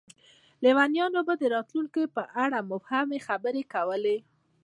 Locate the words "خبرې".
3.27-3.63